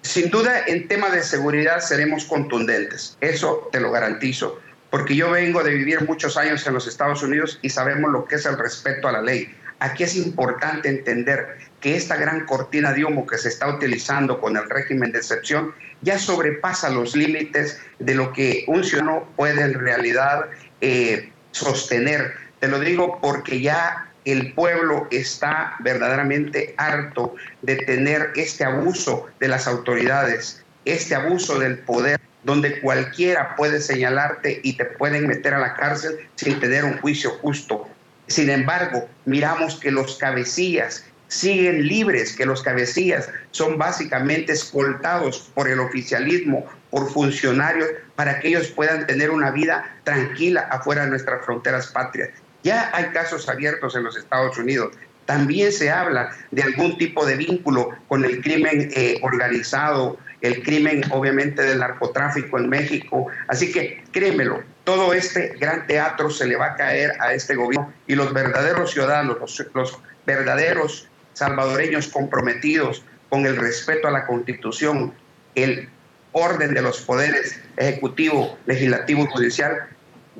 [0.00, 4.58] Sin duda, en tema de seguridad seremos contundentes, eso te lo garantizo,
[4.88, 8.36] porque yo vengo de vivir muchos años en los Estados Unidos y sabemos lo que
[8.36, 9.54] es el respeto a la ley.
[9.78, 14.56] Aquí es importante entender que esta gran cortina de humo que se está utilizando con
[14.56, 19.74] el régimen de excepción ya sobrepasa los límites de lo que un ciudadano puede en
[19.74, 20.46] realidad
[20.80, 22.32] eh, sostener.
[22.58, 29.48] Te lo digo porque ya el pueblo está verdaderamente harto de tener este abuso de
[29.48, 35.58] las autoridades, este abuso del poder, donde cualquiera puede señalarte y te pueden meter a
[35.58, 37.88] la cárcel sin tener un juicio justo.
[38.26, 45.68] Sin embargo, miramos que los cabecillas siguen libres, que los cabecillas son básicamente escoltados por
[45.68, 51.44] el oficialismo, por funcionarios, para que ellos puedan tener una vida tranquila afuera de nuestras
[51.44, 52.30] fronteras patrias.
[52.62, 54.94] Ya hay casos abiertos en los Estados Unidos.
[55.26, 61.04] También se habla de algún tipo de vínculo con el crimen eh, organizado, el crimen
[61.10, 63.26] obviamente del narcotráfico en México.
[63.48, 67.92] Así que créemelo, todo este gran teatro se le va a caer a este gobierno
[68.06, 69.38] y los verdaderos ciudadanos,
[69.74, 75.14] los verdaderos salvadoreños comprometidos con el respeto a la constitución,
[75.54, 75.88] el
[76.32, 79.88] orden de los poderes ejecutivo, legislativo y judicial,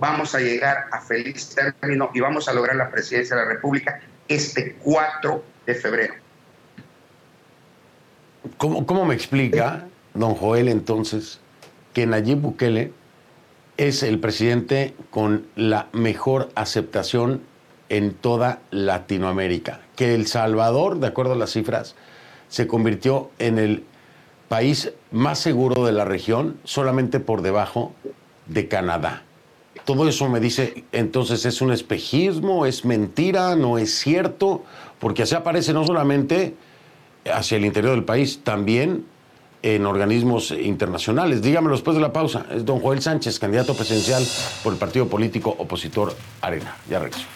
[0.00, 4.00] vamos a llegar a feliz término y vamos a lograr la presidencia de la República
[4.26, 6.14] este 4 de febrero.
[8.56, 11.40] ¿Cómo, cómo me explica, don Joel, entonces,
[11.92, 12.92] que Nayib Bukele
[13.76, 17.42] es el presidente con la mejor aceptación
[17.90, 19.80] en toda Latinoamérica?
[19.96, 21.94] Que El Salvador, de acuerdo a las cifras,
[22.48, 23.84] se convirtió en el
[24.48, 27.94] país más seguro de la región, solamente por debajo
[28.46, 29.22] de Canadá.
[29.84, 34.64] Todo eso me dice, entonces es un espejismo, es mentira, no es cierto,
[34.98, 36.54] porque así aparece no solamente
[37.30, 39.04] hacia el interior del país, también
[39.62, 41.42] en organismos internacionales.
[41.42, 42.46] Dígamelo después de la pausa.
[42.54, 44.24] Es don Joel Sánchez, candidato presidencial
[44.62, 46.76] por el partido político opositor Arena.
[46.88, 47.26] Ya regreso.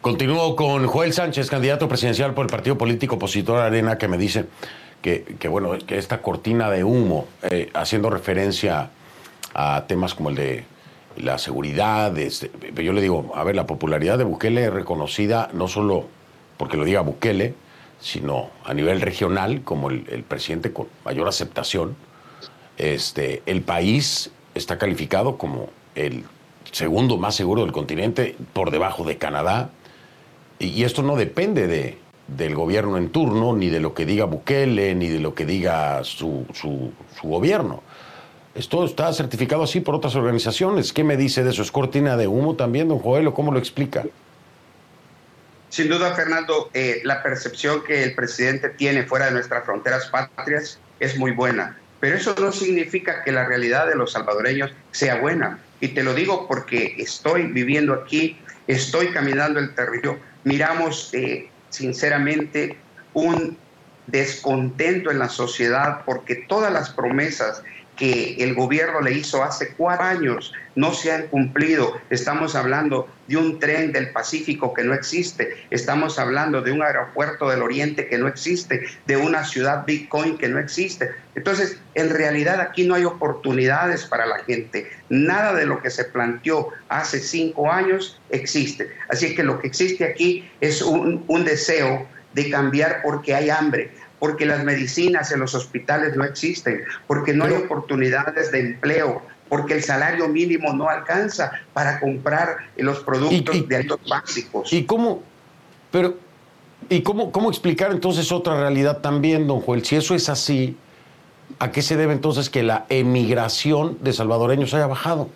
[0.00, 4.46] Continúo con Joel Sánchez, candidato presidencial por el partido político opositor Arena, que me dice
[5.02, 8.90] que, bueno, que esta cortina de humo, eh, haciendo referencia
[9.52, 10.64] a temas como el de
[11.16, 12.50] la seguridad, este,
[12.82, 16.06] yo le digo, a ver, la popularidad de Bukele es reconocida no solo
[16.56, 17.54] porque lo diga Bukele,
[18.00, 21.96] sino a nivel regional como el, presidente con mayor aceptación.
[22.78, 26.24] Este, el país está calificado como el
[26.70, 29.70] segundo más seguro del continente, por debajo de Canadá.
[30.58, 34.94] y esto no depende de, del gobierno en turno, ni de lo que diga Bukele,
[34.94, 36.92] ni de lo que diga su, su,
[37.22, 37.82] gobierno.
[38.54, 40.92] Esto está certificado así por otras organizaciones.
[40.92, 41.62] ¿Qué me dice de eso?
[41.62, 44.04] ¿Es cortina de humo también, don Joel, o cómo lo explica?
[45.70, 50.78] Sin duda, Fernando, eh, la percepción que el presidente tiene fuera de nuestras fronteras patrias
[51.00, 55.60] es muy buena, pero eso no significa que la realidad de los salvadoreños sea buena.
[55.80, 62.76] Y te lo digo porque estoy viviendo aquí, estoy caminando el territorio, miramos eh, sinceramente
[63.14, 63.56] un
[64.06, 67.62] descontento en la sociedad porque todas las promesas
[68.02, 72.00] que el gobierno le hizo hace cuatro años no se han cumplido.
[72.10, 77.48] Estamos hablando de un tren del Pacífico que no existe, estamos hablando de un aeropuerto
[77.48, 81.12] del Oriente que no existe, de una ciudad Bitcoin que no existe.
[81.36, 84.90] Entonces, en realidad aquí no hay oportunidades para la gente.
[85.08, 88.90] Nada de lo que se planteó hace cinco años existe.
[89.10, 93.92] Así que lo que existe aquí es un, un deseo de cambiar porque hay hambre
[94.22, 99.74] porque las medicinas en los hospitales no existen, porque no hay oportunidades de empleo, porque
[99.74, 104.72] el salario mínimo no alcanza para comprar los productos de altos básicos.
[104.72, 105.24] ¿Y cómo?
[105.90, 106.18] Pero,
[106.88, 109.84] ¿y cómo, cómo explicar entonces otra realidad también, don Joel?
[109.84, 110.76] Si eso es así,
[111.58, 115.30] ¿a qué se debe entonces que la emigración de salvadoreños haya bajado?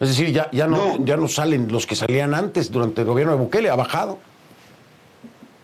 [0.00, 3.34] Es decir, ya, ya, no, ya no salen los que salían antes durante el gobierno
[3.34, 4.18] de Bukele, ha bajado.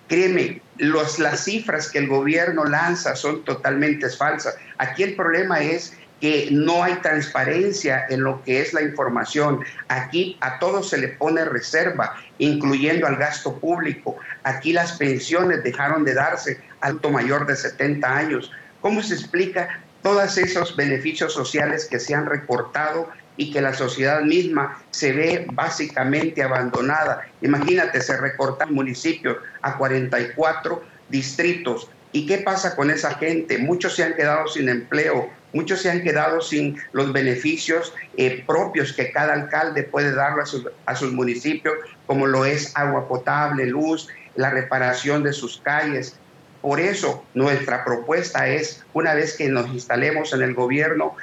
[0.09, 4.57] Créeme, las cifras que el gobierno lanza son totalmente falsas.
[4.79, 9.61] Aquí el problema es que no hay transparencia en lo que es la información.
[9.89, 14.17] Aquí a todos se le pone reserva, incluyendo al gasto público.
[14.43, 18.51] Aquí las pensiones dejaron de darse alto mayor de 70 años.
[18.81, 24.21] ¿Cómo se explica todos esos beneficios sociales que se han recortado y que la sociedad
[24.21, 27.27] misma se ve básicamente abandonada.
[27.41, 31.89] Imagínate, se recortan municipios a 44 distritos.
[32.13, 33.59] ¿Y qué pasa con esa gente?
[33.59, 38.93] Muchos se han quedado sin empleo, muchos se han quedado sin los beneficios eh, propios
[38.93, 41.75] que cada alcalde puede darle a sus, a sus municipios,
[42.07, 46.19] como lo es agua potable, luz, la reparación de sus calles.
[46.61, 51.15] Por eso nuestra propuesta es, una vez que nos instalemos en el gobierno,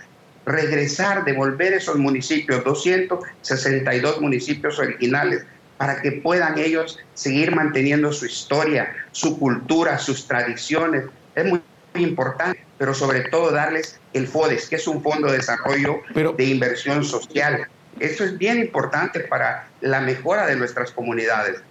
[0.46, 5.46] regresar, devolver esos municipios, 262 municipios originales,
[5.78, 11.06] para que puedan ellos seguir manteniendo su historia, su cultura, sus tradiciones.
[11.36, 11.62] Es muy
[11.96, 17.04] importante, pero sobre todo darles el FODES, que es un fondo de desarrollo de inversión
[17.04, 17.68] social.
[18.00, 21.62] Eso es bien importante para la mejora de nuestras comunidades.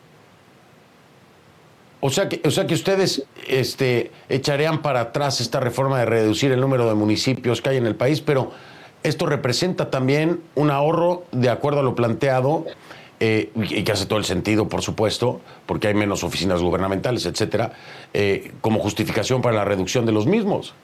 [2.07, 6.53] O sea que, o sea que ustedes este, echarían para atrás esta reforma de reducir
[6.53, 8.53] el número de municipios que hay en el país, pero
[9.03, 12.67] esto representa también un ahorro de acuerdo a lo planteado
[13.21, 17.73] eh, y que hace todo el sentido, por supuesto, porque hay menos oficinas gubernamentales, etcétera,
[18.13, 20.75] eh, como justificación para la reducción de los mismos.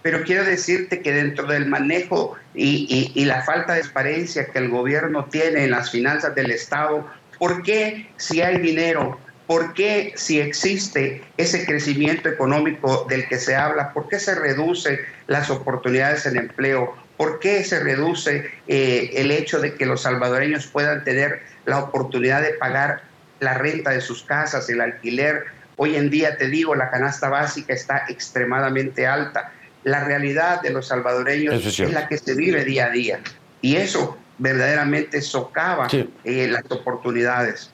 [0.00, 4.70] Pero quiero decirte que dentro del manejo y, y la falta de transparencia que el
[4.70, 7.06] gobierno tiene en las finanzas del Estado,
[7.38, 9.18] ¿por qué si hay dinero
[9.50, 15.00] ¿Por qué si existe ese crecimiento económico del que se habla, por qué se reduce
[15.26, 16.94] las oportunidades en empleo?
[17.16, 22.42] ¿Por qué se reduce eh, el hecho de que los salvadoreños puedan tener la oportunidad
[22.42, 23.02] de pagar
[23.40, 25.46] la renta de sus casas, el alquiler?
[25.74, 29.52] Hoy en día, te digo, la canasta básica está extremadamente alta.
[29.82, 33.18] La realidad de los salvadoreños es, la que se vive día a día.
[33.62, 37.72] Y eso verdaderamente socava eh, las oportunidades.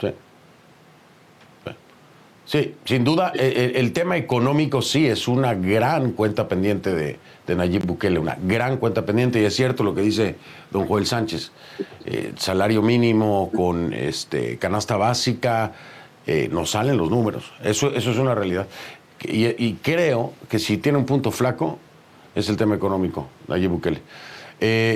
[0.00, 0.12] Sí,
[2.46, 7.18] sin duda, eh, eh, el, tema económico sí es una gran cuenta pendiente de,
[7.54, 10.36] Nayib Bukele, una gran cuenta pendiente, y es cierto lo que dice
[10.70, 11.52] don Joel Sánchez,
[12.04, 15.72] eh, salario mínimo con este, canasta básica,
[16.50, 18.66] no salen los números, eso, eso es una realidad.
[19.22, 21.78] Y, creo que si tiene un punto flaco
[22.34, 24.00] es el tema económico, Nayib Bukele.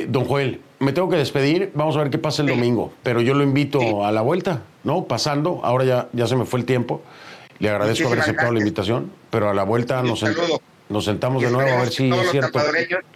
[0.09, 3.35] don Joel, me tengo que despedir, vamos a ver qué pasa el domingo, pero yo
[3.35, 5.05] lo invito a la vuelta, ¿no?
[5.05, 7.03] Pasando, ahora ya, ya se me fue el tiempo.
[7.61, 10.25] Le agradezco haber aceptado la invitación, pero a la vuelta nos,
[10.89, 12.61] nos, sentamos de nuevo a ver si es cierto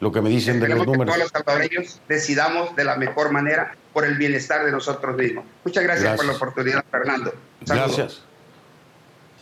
[0.01, 1.15] lo que me dicen de los números.
[1.15, 5.45] Que todos los salvadoreños decidamos de la mejor manera por el bienestar de nosotros mismos.
[5.65, 7.33] Muchas gracias, por la oportunidad, Fernando.
[7.61, 8.23] Gracias.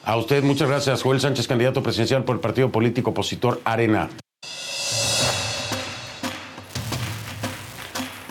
[0.05, 1.03] A usted, muchas gracias.
[1.03, 4.09] Joel Sánchez, candidato presidencial por el partido político opositor Arena.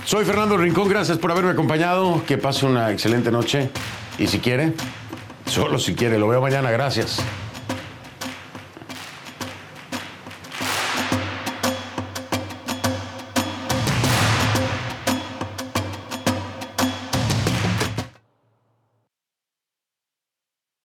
[0.05, 2.24] Soy Fernando Rincón, gracias por haberme acompañado.
[2.26, 3.70] Que pase una excelente noche
[4.17, 4.74] y si quiere,
[5.50, 7.24] Solo si quiere, lo veo mañana, gracias.